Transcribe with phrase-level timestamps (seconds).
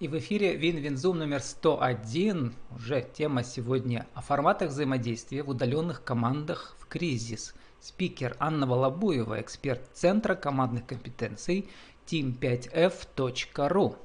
[0.00, 2.54] И в эфире Win-Win Zoom номер 101.
[2.74, 7.54] Уже тема сегодня о форматах взаимодействия в удаленных командах в кризис.
[7.82, 11.68] Спикер Анна Волобуева, эксперт Центра командных компетенций
[12.06, 13.96] team5f.ru.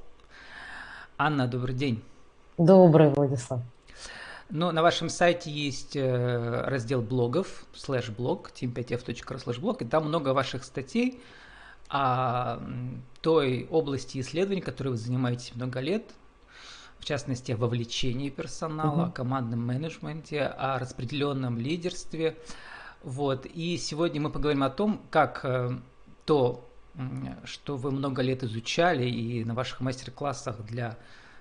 [1.18, 2.04] Анна, добрый день.
[2.58, 3.62] Добрый, Владислав.
[4.50, 10.66] Ну, на вашем сайте есть э, раздел блогов, слэш-блог, team5f.ru слэш-блог, и там много ваших
[10.66, 11.22] статей
[11.90, 12.60] о
[13.22, 16.04] той области исследований, которой вы занимаетесь много лет,
[17.00, 19.10] в частности, о вовлечении персонала, угу.
[19.10, 22.38] о командном менеджменте, о распределенном лидерстве.
[23.04, 23.46] Вот.
[23.46, 25.78] И сегодня мы поговорим о том, как э,
[26.26, 26.68] то,
[27.44, 30.98] что вы много лет изучали и на ваших мастер-классах для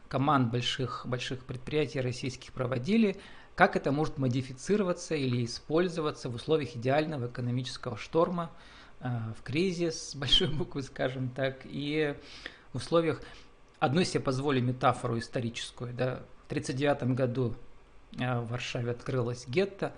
[0.08, 3.16] команд больших, больших предприятий российских проводили,
[3.54, 8.50] как это может модифицироваться или использоваться в условиях идеального экономического шторма–
[9.04, 12.16] в кризис, с большой буквы, скажем так, и
[12.72, 13.20] в условиях,
[13.78, 17.54] одной себе позволю метафору историческую, да, в 1939 году
[18.18, 19.92] э, в Варшаве открылась гетто,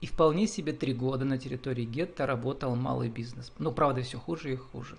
[0.00, 3.52] и вполне себе три года на территории гетто работал малый бизнес.
[3.58, 4.98] Ну, правда, все хуже и хуже.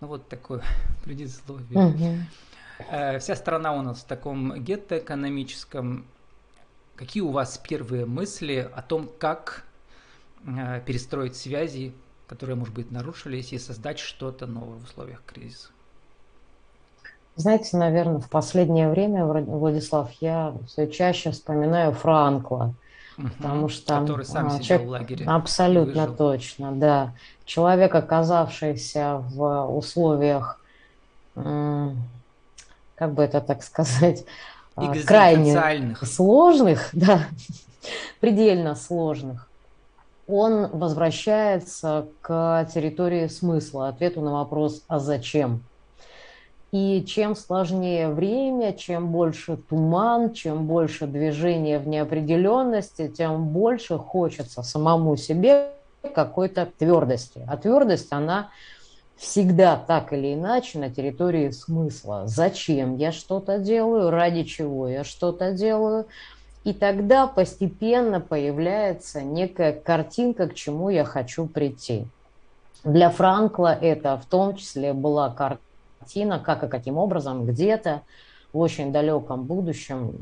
[0.00, 0.62] Ну, вот такое
[1.04, 1.78] предисловие.
[1.78, 3.18] Угу.
[3.20, 6.06] Вся страна у нас в таком гетто экономическом.
[6.96, 9.64] Какие у вас первые мысли о том, как
[10.44, 11.92] перестроить связи
[12.32, 15.68] которые, может быть, нарушились, и создать что-то новое в условиях кризиса?
[17.36, 22.72] Знаете, наверное, в последнее время, Владислав, я все чаще вспоминаю Франкла.
[23.18, 25.26] Угу, потому что который сам а, человек, в лагере.
[25.26, 27.12] Абсолютно точно, да.
[27.44, 30.58] Человек, оказавшийся в условиях,
[31.34, 34.24] как бы это так сказать,
[34.74, 37.26] а, крайне сложных, да,
[38.20, 39.50] предельно сложных,
[40.32, 45.62] он возвращается к территории смысла, ответу на вопрос «а зачем?».
[46.72, 54.62] И чем сложнее время, чем больше туман, чем больше движения в неопределенности, тем больше хочется
[54.62, 55.72] самому себе
[56.14, 57.46] какой-то твердости.
[57.46, 58.48] А твердость, она
[59.16, 62.22] всегда так или иначе на территории смысла.
[62.24, 66.06] Зачем я что-то делаю, ради чего я что-то делаю–
[66.64, 72.06] и тогда постепенно появляется некая картинка, к чему я хочу прийти.
[72.84, 78.02] Для Франкла это в том числе была картина, как и каким образом где-то
[78.52, 80.14] в очень далеком будущем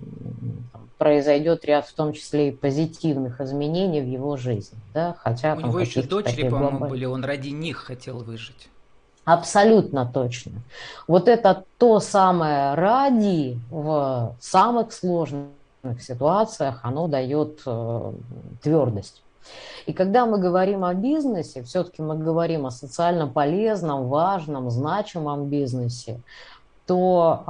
[0.98, 4.78] произойдет ряд, в том числе и позитивных изменений в его жизни.
[4.92, 5.16] Да?
[5.18, 8.68] Хотя, У него еще дочери, по-моему, были, он ради них хотел выжить.
[9.24, 10.52] Абсолютно точно.
[11.06, 15.48] Вот это то самое ради в самых сложных
[15.98, 18.12] ситуациях оно дает э,
[18.62, 19.22] твердость.
[19.86, 26.20] И когда мы говорим о бизнесе, все-таки мы говорим о социально полезном, важном, значимом бизнесе,
[26.86, 27.44] то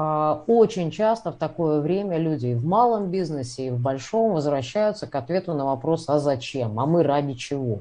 [0.47, 5.07] э, очень часто в такое время люди и в малом бизнесе, и в большом возвращаются
[5.07, 7.79] к ответу на вопрос «а зачем?», «а мы ради чего?».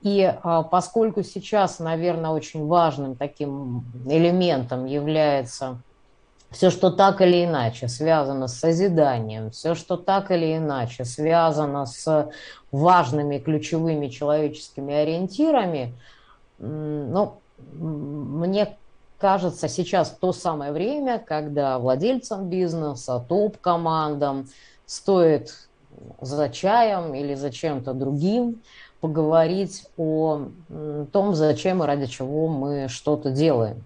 [0.00, 5.78] И э, поскольку сейчас, наверное, очень важным таким элементом является
[6.54, 12.30] все, что так или иначе связано с созиданием, все, что так или иначе связано с
[12.70, 15.94] важными ключевыми человеческими ориентирами,
[16.58, 17.34] ну,
[17.72, 18.76] мне
[19.18, 24.46] кажется, сейчас то самое время, когда владельцам бизнеса, топ-командам
[24.86, 25.52] стоит
[26.20, 28.62] за чаем или за чем-то другим
[29.00, 30.50] поговорить о
[31.12, 33.84] том, зачем и ради чего мы что-то делаем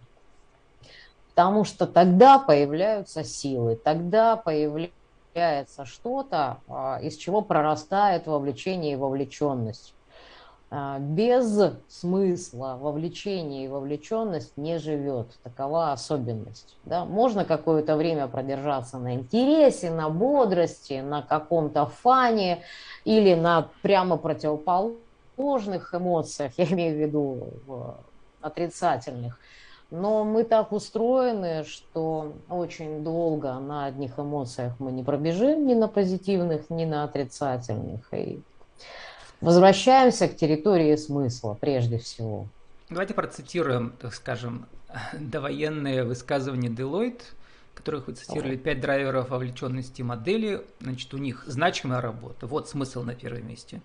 [1.38, 9.94] потому что тогда появляются силы, тогда появляется что-то, а, из чего прорастает вовлечение и вовлеченность.
[10.72, 11.56] А, без
[11.86, 15.28] смысла вовлечение и вовлеченность не живет.
[15.44, 16.76] Такова особенность.
[16.84, 17.04] Да?
[17.04, 22.64] Можно какое-то время продержаться на интересе, на бодрости, на каком-то фане
[23.04, 27.94] или на прямо противоположных эмоциях, я имею в виду
[28.40, 29.38] отрицательных.
[29.90, 35.88] Но мы так устроены, что очень долго на одних эмоциях мы не пробежим, ни на
[35.88, 38.12] позитивных, ни на отрицательных.
[38.12, 38.40] И
[39.40, 42.46] возвращаемся к территории смысла прежде всего.
[42.90, 44.66] Давайте процитируем, так скажем,
[45.18, 47.22] довоенные высказывания Deloitte,
[47.74, 50.66] которых вы цитировали, пять драйверов вовлеченности модели.
[50.80, 52.46] Значит, у них значимая работа.
[52.46, 53.80] Вот смысл на первом месте.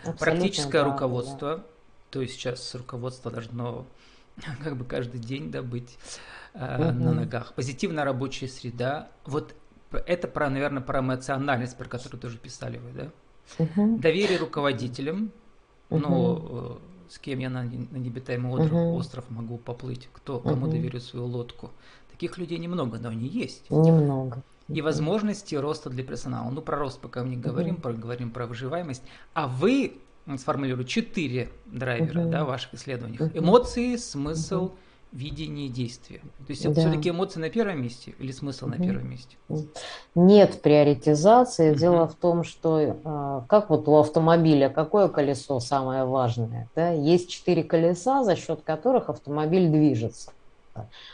[0.00, 1.56] Абсолютно Практическое да, руководство.
[1.58, 1.64] Да.
[2.10, 3.86] То есть сейчас руководство должно
[4.62, 5.98] как бы каждый день да, быть
[6.54, 6.98] э, угу.
[6.98, 7.54] на ногах.
[7.54, 9.08] Позитивная рабочая среда.
[9.24, 9.54] Вот
[9.90, 13.64] это про, наверное, про эмоциональность, про которую тоже писали вы, да?
[13.64, 13.98] Угу.
[13.98, 15.32] Доверие руководителям.
[15.90, 16.00] Угу.
[16.00, 18.94] Ну, с кем я на, на необитаемый угу.
[18.94, 20.72] остров могу поплыть, кто кому угу.
[20.72, 21.70] доверю свою лодку.
[22.10, 23.68] Таких людей немного, но они есть.
[23.70, 24.42] Немного.
[24.68, 26.50] И возможности роста для персонала.
[26.50, 29.02] Ну, про рост пока мы не говорим, про, говорим про выживаемость.
[29.34, 30.00] А вы
[30.36, 33.20] сформулируете четыре драйвера uh да, в ваших исследованиях.
[33.20, 34.72] uh Эмоции, смысл, uh
[35.12, 36.20] видение действия.
[36.46, 36.72] То есть да.
[36.72, 38.74] все-таки эмоции на первом месте или смысл угу.
[38.74, 39.36] на первом месте?
[40.14, 41.70] Нет приоритизации.
[41.70, 41.78] Угу.
[41.78, 46.68] Дело в том, что а, как вот у автомобиля, какое колесо самое важное?
[46.74, 46.90] Да?
[46.90, 50.32] Есть четыре колеса, за счет которых автомобиль движется.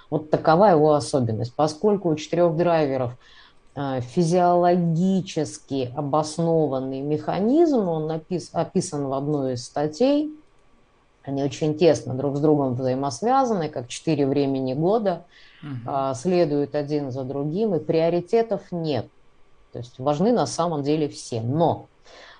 [0.08, 1.52] Вот такова его особенность.
[1.54, 3.14] Поскольку у четырех драйверов
[4.00, 10.32] физиологически обоснованный механизм, он описан в одной из статей,
[11.22, 15.24] они очень тесно друг с другом взаимосвязаны, как четыре времени года,
[15.62, 16.14] угу.
[16.14, 19.06] следуют один за другим, и приоритетов нет.
[19.72, 21.40] То есть важны на самом деле все.
[21.42, 21.86] Но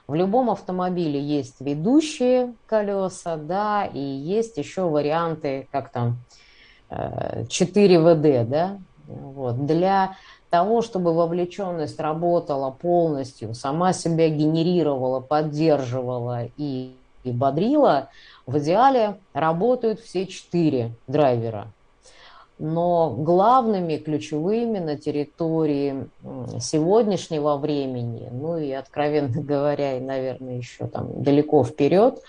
[0.06, 6.17] в любом автомобиле есть ведущие колеса, да, и есть еще варианты, как там,
[6.88, 8.79] 4 э, ВД, да.
[9.08, 9.64] Вот.
[9.66, 10.16] Для
[10.50, 16.93] того, чтобы вовлеченность работала полностью, сама себя генерировала, поддерживала и,
[17.25, 18.10] и бодрила,
[18.46, 21.69] в идеале работают все четыре драйвера.
[22.58, 26.08] Но главными, ключевыми на территории
[26.61, 32.20] сегодняшнего времени, ну и, откровенно говоря, и, наверное, еще там далеко вперед,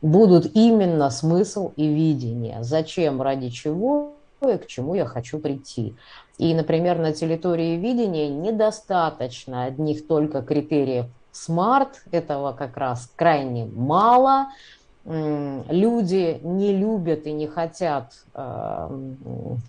[0.00, 2.62] будут именно смысл и видение.
[2.62, 4.13] Зачем, ради чего
[4.48, 5.94] и к чему я хочу прийти.
[6.38, 14.48] И, например, на территории видения недостаточно одних только критериев SMART, этого как раз крайне мало–
[15.04, 18.88] люди не любят и не хотят э,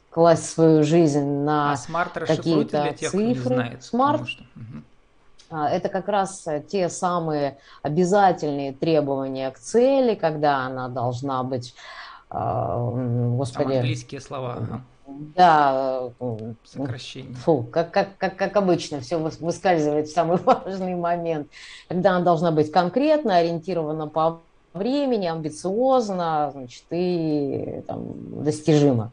[0.10, 3.77] класть свою жизнь на а какие-то цифры.
[3.81, 4.44] Смарт что...
[4.56, 5.57] угу.
[5.57, 11.75] это как раз те самые обязательные требования к цели, когда она должна быть,
[12.30, 14.54] господи, Там английские слова.
[14.57, 14.81] Ага.
[15.07, 16.10] Да,
[16.63, 17.36] сокращение.
[17.36, 21.48] Фу, как, как, как, как обычно, все выскальзывает в самый важный момент,
[21.88, 24.42] когда она должна быть конкретно ориентирована по
[24.74, 29.12] времени, амбициозно, значит, и там, достижимо.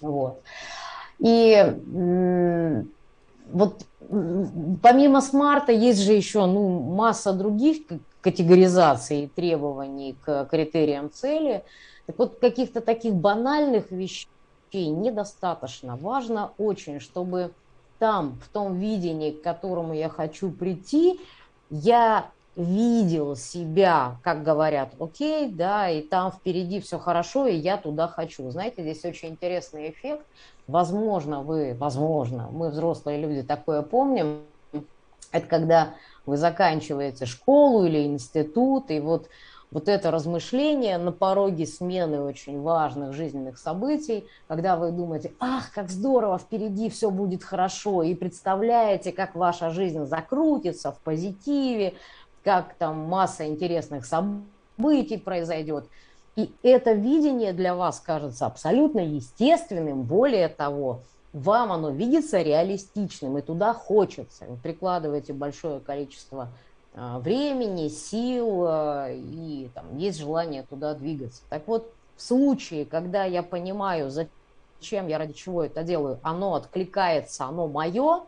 [0.00, 0.42] Вот.
[1.18, 1.74] И
[3.52, 3.82] вот
[4.82, 7.78] помимо смарта есть же еще ну, масса других
[8.20, 11.62] категоризаций и требований к критериям цели.
[12.10, 14.26] Так вот, каких-то таких банальных вещей
[14.72, 15.96] недостаточно.
[15.96, 17.52] Важно очень, чтобы
[18.00, 21.20] там, в том видении, к которому я хочу прийти,
[21.70, 28.08] я видел себя, как говорят, окей, да, и там впереди все хорошо, и я туда
[28.08, 28.50] хочу.
[28.50, 30.26] Знаете, здесь очень интересный эффект.
[30.66, 34.40] Возможно, вы, возможно, мы взрослые люди такое помним.
[35.30, 35.94] Это когда
[36.26, 39.28] вы заканчиваете школу или институт, и вот
[39.70, 45.90] вот это размышление на пороге смены очень важных жизненных событий, когда вы думаете, ах, как
[45.90, 51.94] здорово, впереди все будет хорошо, и представляете, как ваша жизнь закрутится в позитиве,
[52.42, 55.84] как там масса интересных событий произойдет.
[56.36, 60.02] И это видение для вас кажется абсолютно естественным.
[60.02, 61.00] Более того,
[61.32, 64.46] вам оно видится реалистичным, и туда хочется.
[64.48, 66.48] Вы прикладываете большое количество
[67.18, 71.42] времени, сил, а, и там есть желание туда двигаться.
[71.48, 77.44] Так вот, в случае, когда я понимаю, зачем я ради чего это делаю, оно откликается,
[77.44, 78.24] оно мое,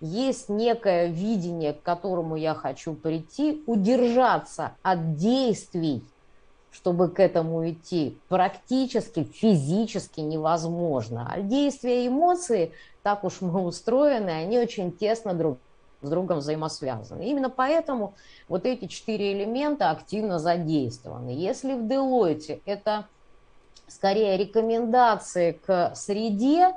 [0.00, 6.04] есть некое видение, к которому я хочу прийти, удержаться от действий,
[6.70, 11.28] чтобы к этому идти, практически физически невозможно.
[11.32, 15.58] А действия эмоции, так уж мы устроены, они очень тесно друг
[16.02, 17.22] с другом взаимосвязаны.
[17.22, 18.14] Именно поэтому
[18.48, 21.30] вот эти четыре элемента активно задействованы.
[21.30, 23.06] Если в Deloitte это
[23.86, 26.74] скорее рекомендации к среде,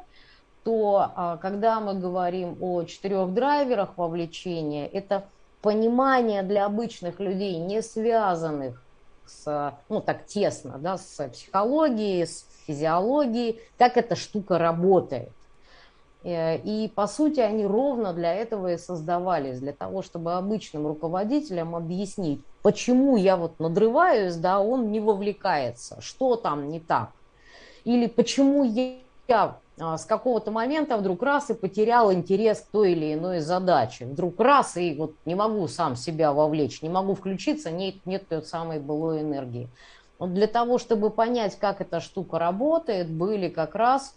[0.64, 5.26] то а, когда мы говорим о четырех драйверах вовлечения, это
[5.62, 8.82] понимание для обычных людей, не связанных
[9.26, 15.32] с, ну, так тесно, да, с психологией, с физиологией, как эта штука работает.
[16.26, 21.76] Э, и, по сути, они ровно для этого и создавались, для того, чтобы обычным руководителям
[21.76, 27.12] объяснить, почему я вот надрываюсь, да, он не вовлекается, что там не так.
[27.84, 33.14] Или почему я а, с какого-то момента вдруг раз и потерял интерес к той или
[33.14, 34.06] иной задаче.
[34.06, 38.42] Вдруг раз и вот не могу сам себя вовлечь, не могу включиться, нет, нет той
[38.42, 39.70] самой былой энергии.
[40.18, 44.16] Вот для того, чтобы понять, как эта штука работает, были как раз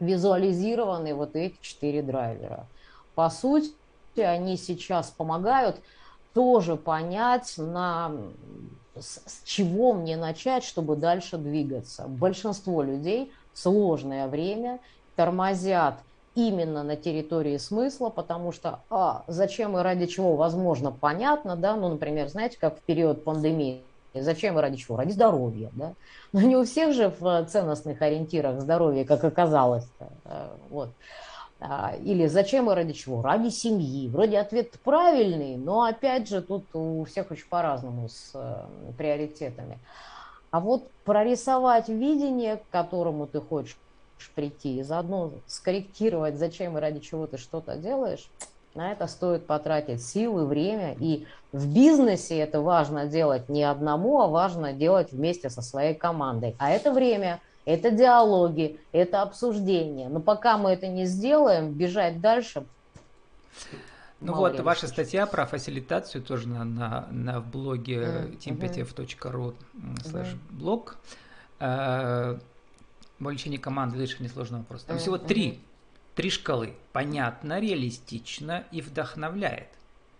[0.00, 2.66] визуализированы вот эти четыре драйвера.
[3.14, 3.72] По сути,
[4.16, 5.76] они сейчас помогают
[6.34, 8.12] тоже понять, на,
[8.98, 12.06] с, с чего мне начать, чтобы дальше двигаться.
[12.08, 14.80] Большинство людей– сложное время
[15.16, 16.00] тормозят
[16.34, 21.88] именно на территории смысла, потому что а, зачем и ради чего, возможно, понятно, да, ну,
[21.88, 23.82] например, знаете, как в период пандемии,
[24.20, 24.96] зачем и ради чего?
[24.96, 25.94] Ради здоровья, да.
[26.32, 29.86] Но не у всех же в ценностных ориентирах здоровье, как оказалось.
[30.24, 30.90] Э, вот.
[31.60, 33.22] А, или зачем и ради чего?
[33.22, 34.08] Ради семьи.
[34.08, 38.66] Вроде ответ правильный, но опять же тут у всех очень по-разному с э,
[38.98, 39.78] приоритетами.
[40.50, 43.76] А вот прорисовать видение, к которому ты хочешь
[44.34, 48.28] прийти, и заодно скорректировать, зачем и ради чего ты что-то делаешь,
[48.74, 50.96] на это стоит потратить силы, время.
[50.98, 56.56] И в бизнесе это важно делать не одному, а важно делать вместе со своей командой.
[56.58, 60.08] А это время, это диалоги, это обсуждение.
[60.08, 62.64] Но пока мы это не сделаем, бежать дальше.
[64.20, 68.38] Ну вот, ваша статья про фасилитацию тоже на, на, на блоге mm-hmm.
[68.38, 69.54] team5f.ru
[70.02, 70.96] slash блог.
[71.60, 72.40] Mm-hmm.
[73.20, 74.82] Обучение команды, лишь несложный вопрос.
[74.84, 75.00] Там mm-hmm.
[75.00, 75.60] всего три
[76.14, 76.74] Три шкалы.
[76.92, 79.68] Понятно, реалистично и вдохновляет.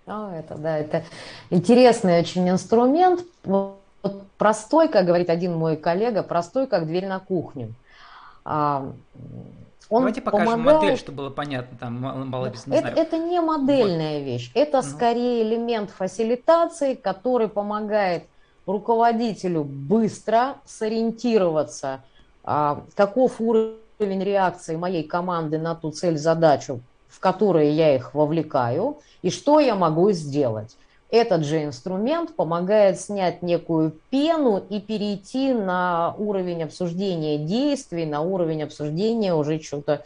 [0.07, 1.05] А, это, да, это
[1.51, 3.25] интересный очень инструмент.
[3.45, 3.79] Вот
[4.37, 7.73] простой, как говорит один мой коллега, простой, как дверь на кухню.
[8.45, 8.93] А,
[9.89, 10.81] он Давайте покажем помогает...
[10.83, 12.97] модель, чтобы было понятно, там мало, без это, знаю.
[12.97, 14.27] это не модельная вот.
[14.27, 14.87] вещь, это угу.
[14.87, 18.25] скорее элемент фасилитации, который помогает
[18.67, 22.01] руководителю быстро сориентироваться,
[22.43, 28.15] а, каков уровень уровень реакции моей команды на ту цель, задачу, в которую я их
[28.15, 30.77] вовлекаю, и что я могу сделать.
[31.11, 38.65] Этот же инструмент помогает снять некую пену и перейти на уровень обсуждения действий, на уровень
[38.65, 40.05] обсуждения уже что-то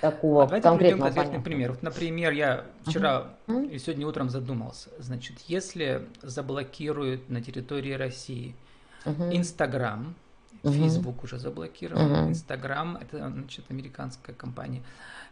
[0.00, 1.10] такого а конкретного.
[1.10, 1.72] Давайте пример.
[1.72, 3.70] Вот, например, я вчера uh-huh.
[3.70, 4.88] и сегодня утром задумался.
[4.98, 8.54] Значит, если заблокируют на территории России
[9.04, 10.25] Инстаграм, uh-huh.
[10.70, 14.82] Facebook уже заблокирован, Instagram это значит американская компания,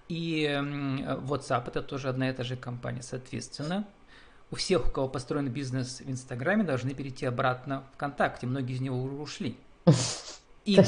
[0.09, 3.03] и WhatsApp это тоже одна и та же компания.
[3.03, 3.87] Соответственно,
[4.51, 8.47] у всех, у кого построен бизнес в Инстаграме, должны перейти обратно в ВКонтакте.
[8.47, 9.57] Многие из него уже ушли.
[10.65, 10.81] И,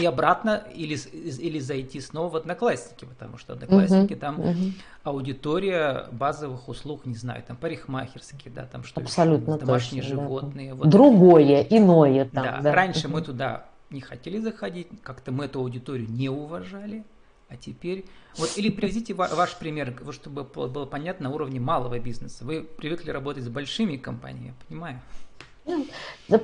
[0.00, 4.72] и обратно или, или зайти снова в Одноклассники, потому что Одноклассники uh-huh, там uh-huh.
[5.02, 10.70] аудитория базовых услуг, не знаю, там парикмахерские, да, там что Абсолютно еще, домашние точно, животные.
[10.70, 10.74] Да.
[10.76, 10.88] Вот.
[10.88, 12.44] Другое, иное там.
[12.44, 12.72] Да, да.
[12.72, 13.12] раньше uh-huh.
[13.12, 17.04] мы туда не хотели заходить, как-то мы эту аудиторию не уважали,
[17.48, 18.06] а теперь...
[18.36, 22.44] Вот, или приведите ваш пример, чтобы было понятно на уровне малого бизнеса.
[22.44, 25.00] Вы привыкли работать с большими компаниями, я понимаю.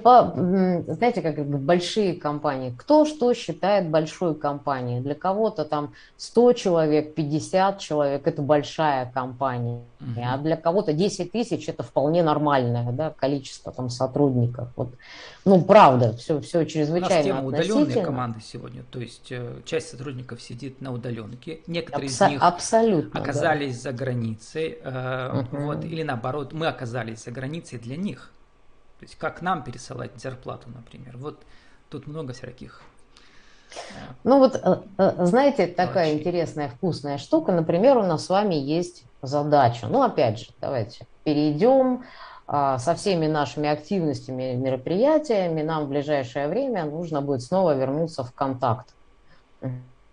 [0.03, 2.75] По, знаете, как большие компании.
[2.77, 5.00] Кто что считает большой компанией?
[5.00, 9.83] Для кого-то там 100 человек, 50 человек– это большая компания.
[10.00, 10.23] Uh-huh.
[10.25, 14.69] А для кого-то 10 тысяч– это вполне нормальное да, количество там, сотрудников.
[14.77, 14.89] Вот.
[15.45, 18.83] Ну, правда, все, все чрезвычайно У нас тема удаленные команды сегодня.
[18.91, 21.61] То есть э, часть сотрудников сидит на удаленке.
[21.67, 23.91] Некоторые Абсо- из них абсолютно, оказались да.
[23.91, 24.79] за границей.
[24.83, 25.47] Uh-huh.
[25.53, 28.31] вот, или наоборот, мы оказались за границей для них.
[29.00, 31.16] То есть как нам пересылать зарплату, например.
[31.16, 31.40] Вот
[31.88, 32.83] тут много всяких.
[33.71, 37.50] Э, ну вот, э, э, знаете, такая интересная вкусная штука.
[37.52, 39.87] Например, у нас с вами есть задача.
[39.87, 42.04] Ну, опять же, давайте перейдем
[42.47, 45.62] а, со всеми нашими активностями, мероприятиями.
[45.62, 48.95] Нам в ближайшее время нужно будет снова вернуться в контакт.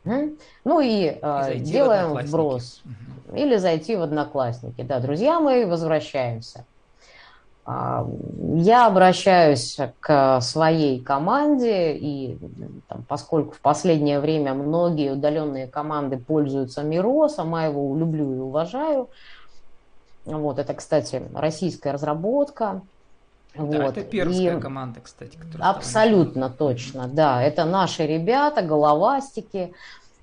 [0.06, 1.20] Ну и,
[1.54, 2.82] и делаем вброс.
[2.86, 3.38] Угу.
[3.38, 4.82] Или зайти в Одноклассники.
[4.82, 6.66] Да, друзья мои, возвращаемся.
[7.70, 12.38] Я обращаюсь к своей команде, и
[12.88, 19.10] там, поскольку в последнее время многие удаленные команды пользуются Миро, сама его люблю и уважаю.
[20.24, 22.84] Вот, это, кстати, российская разработка.
[23.54, 23.98] Да, вот.
[23.98, 24.62] это пермская и...
[24.62, 25.38] команда, кстати.
[25.60, 27.44] Абсолютно точно, да.
[27.44, 29.74] Это наши ребята, головастики.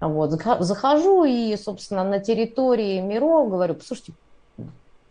[0.00, 0.30] Вот.
[0.30, 4.14] Захожу и, собственно, на территории Миро говорю, послушайте,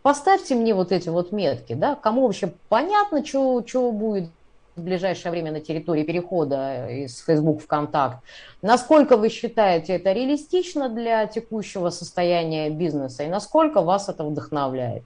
[0.03, 4.29] Поставьте мне вот эти вот метки, да, кому вообще понятно, что, будет
[4.75, 8.17] в ближайшее время на территории перехода из Facebook в Контакт.
[8.61, 15.03] Насколько вы считаете это реалистично для текущего состояния бизнеса и насколько вас это вдохновляет?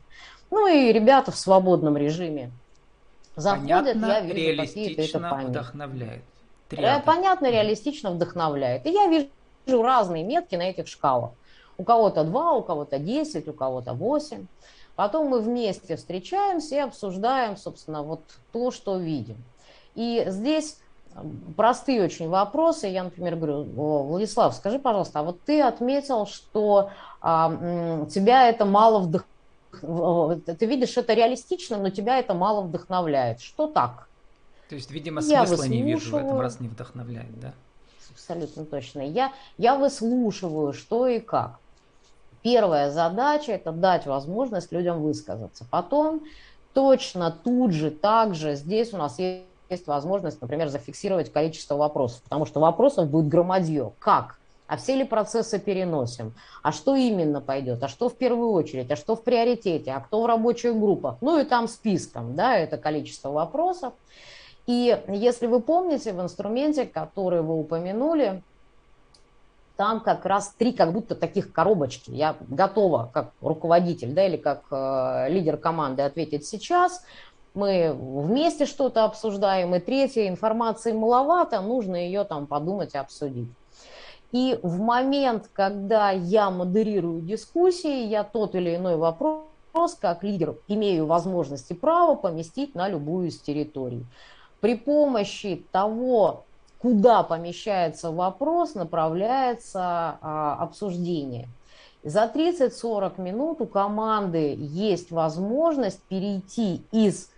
[0.49, 2.51] Ну и ребята в свободном режиме
[3.35, 5.49] заходят, понятно, я вижу какие-то это понятно.
[5.49, 6.23] вдохновляет.
[6.69, 7.03] Триады.
[7.05, 8.85] Понятно, реалистично вдохновляет.
[8.85, 9.29] И я вижу
[9.83, 11.31] разные метки на этих шкалах.
[11.77, 14.47] У кого-то 2, у кого-то 10, у кого-то 8.
[14.97, 19.37] Потом мы вместе встречаемся и обсуждаем, собственно, вот то, что видим.
[19.93, 20.79] И здесь
[21.55, 22.87] простые очень вопросы.
[22.87, 26.89] Я, например, говорю, Владислав, скажи, пожалуйста, а вот ты отметил, что
[27.21, 30.57] а, тебя это мало вдохновляет.
[30.57, 33.39] Ты видишь это реалистично, но тебя это мало вдохновляет.
[33.39, 34.07] Что так?
[34.67, 37.53] То есть, видимо, смысла не вижу в этом, раз не вдохновляет, да?
[38.11, 39.01] Абсолютно точно.
[39.01, 41.59] Я, я выслушиваю, что и как.
[42.49, 45.65] Первая задача– это дать возможность людям высказаться.
[45.69, 46.23] Потом
[46.71, 52.45] точно тут же, также здесь у нас есть, есть возможность, например, зафиксировать количество вопросов, потому
[52.45, 53.91] что вопросов будет громадье.
[53.99, 54.39] Как?
[54.65, 56.35] А все ли процессы переносим?
[56.63, 57.83] А что именно пойдет?
[57.83, 58.89] А что в первую очередь?
[58.91, 59.91] А что в приоритете?
[59.91, 61.17] А кто в рабочих группах?
[61.19, 63.93] Ну и там списком, да, это количество вопросов.
[64.67, 68.41] И если вы помните, в инструменте, который вы упомянули,
[69.77, 72.11] там как раз три как будто таких коробочки.
[72.11, 77.05] Я готова как руководитель да, или как э, лидер команды ответить сейчас.
[77.53, 79.73] Мы вместе что-то обсуждаем.
[79.75, 83.49] И третья, информации маловато, нужно ее там подумать и обсудить.
[84.31, 89.45] И в момент, когда я модерирую дискуссии, я тот или иной вопрос,
[89.99, 94.05] как лидер, имею возможность и право поместить на любую из территорий.
[94.59, 96.45] При помощи того,
[96.79, 101.47] куда помещается вопрос, направляется а, обсуждение.
[102.03, 107.29] За 30-40 минут у команды есть возможность перейти из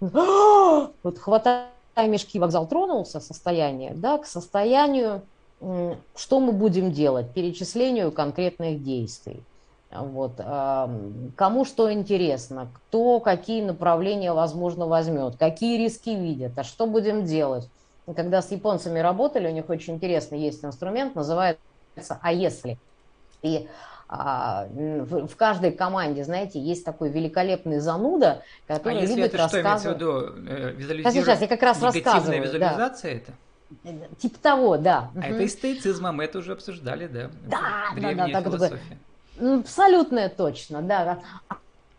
[0.00, 5.22] вот хватая мешки, вокзал тронулся состояние, да, к состоянию
[5.60, 7.32] что мы будем делать?
[7.32, 9.42] Перечислению конкретных действий.
[9.90, 10.36] Вот.
[10.36, 17.68] Кому что интересно, кто какие направления, возможно, возьмет, какие риски видят, а что будем делать?
[18.14, 21.60] Когда с японцами работали, у них очень интересный есть инструмент, называется
[22.20, 22.78] «А если?».
[23.42, 23.68] И
[24.08, 29.38] а, в, в каждой команде, знаете, есть такой великолепный зануда, который а если любит это
[29.38, 29.80] рассказывать...
[29.80, 30.50] что, имеется в виду?
[30.50, 32.42] Э, визуализировать сейчас, я как раз рассказываю.
[32.42, 33.20] визуализация да.
[33.20, 33.32] это?
[34.18, 35.10] Типа того, да.
[35.14, 35.26] А угу.
[35.26, 37.30] это и стоицизма, мы это уже обсуждали, да?
[37.46, 37.60] Да,
[38.00, 38.80] да, да, так.
[39.40, 41.18] Абсолютно точно, да.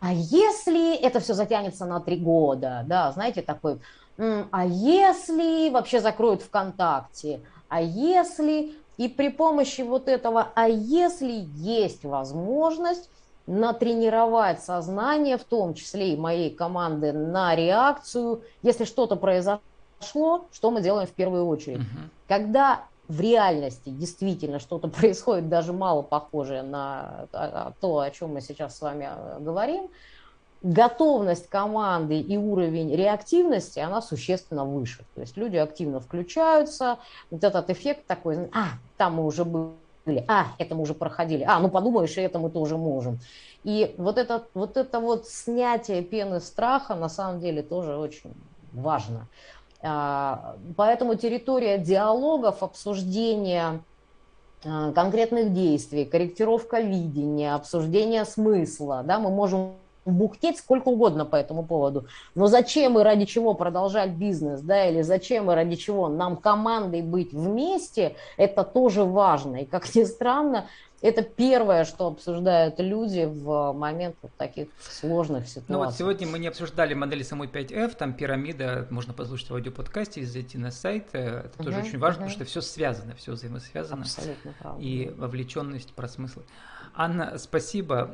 [0.00, 3.80] А, если это все затянется на три года, да, знаете, такой,
[4.18, 12.04] а если вообще закроют ВКонтакте, а если, и при помощи вот этого, а если есть
[12.04, 13.10] возможность
[13.46, 19.60] натренировать сознание, в том числе и моей команды, на реакцию, если что-то произошло,
[20.00, 21.78] произошло, что мы делаем в первую очередь?
[21.78, 21.86] Угу.
[22.28, 27.26] Когда в реальности действительно что-то происходит, даже мало похожее на
[27.80, 29.90] то, о чем мы сейчас с вами э, говорим,
[30.62, 35.04] готовность команды и уровень реактивности, она существенно выше.
[35.14, 36.98] То есть люди активно включаются,
[37.30, 41.58] вот этот эффект такой, а, там мы уже были, а, это мы уже проходили, а,
[41.58, 43.18] ну подумаешь, и это мы тоже можем.
[43.64, 48.34] И вот это вот, это вот снятие пены страха на самом деле тоже очень
[48.72, 49.26] важно.
[49.82, 53.80] А, поэтому территория диалогов, обсуждения
[54.64, 61.64] а, конкретных действий, корректировка видения, обсуждение смысла, да, мы можем бухтеть сколько угодно по этому
[61.64, 62.06] поводу.
[62.34, 67.02] Но зачем и ради чего продолжать бизнес, да, или зачем и ради чего нам командой
[67.02, 69.62] быть вместе, это тоже важно.
[69.62, 70.66] И как ни странно,
[71.02, 75.66] это первое, что обсуждают люди в момент вот таких сложных ситуаций.
[75.68, 80.24] Ну вот сегодня мы не обсуждали модели самой 5F, там пирамида, можно послушать в аудиоподкасте,
[80.26, 81.08] зайти на сайт.
[81.12, 82.30] Это угу, тоже очень важно, угу.
[82.30, 84.02] потому что все связано, все взаимосвязано.
[84.02, 84.82] Абсолютно правда.
[84.82, 86.42] И вовлеченность про смыслы.
[86.94, 88.10] Анна, спасибо.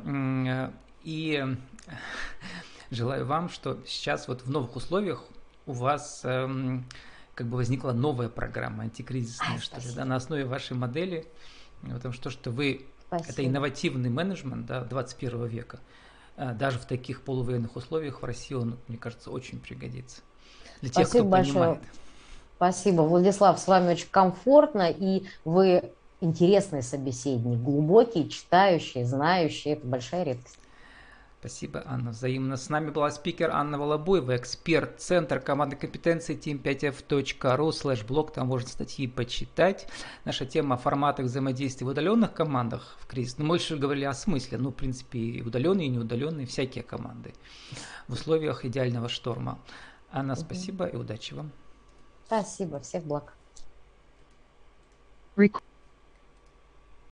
[1.03, 1.45] И
[2.91, 5.23] желаю вам, что сейчас вот в новых условиях
[5.65, 6.85] у вас эм,
[7.35, 11.27] как бы возникла новая программа антикризисная, а, что ли, да, на основе вашей модели
[11.81, 13.31] Потому что, что вы Спасибо.
[13.31, 15.79] это инновативный менеджмент да, 21 века.
[16.35, 20.21] А, даже в таких полувоенных условиях в России он, мне кажется, очень пригодится.
[20.81, 21.53] Для Спасибо тех, кто большое.
[21.53, 21.83] понимает.
[22.55, 30.23] Спасибо, Владислав, с вами очень комфортно, и вы интересный собеседник, глубокий, читающий, знающий, это большая
[30.23, 30.57] редкость.
[31.39, 32.11] Спасибо, Анна.
[32.11, 32.57] Взаимно.
[32.57, 38.33] С нами была спикер Анна Волобуева, эксперт Центр команды компетенции team5f.ru слэш блог.
[38.33, 39.87] Там можно статьи почитать.
[40.25, 43.37] Наша тема о форматах взаимодействия в удаленных командах в кризис.
[43.37, 44.57] Но мы больше говорили о смысле.
[44.57, 47.33] Ну, в принципе, и удаленные, и неудаленные, всякие команды
[48.07, 49.59] в условиях идеального шторма.
[50.11, 51.51] Анна, спасибо и удачи вам.
[52.25, 52.79] Спасибо.
[52.79, 53.33] Всех благ.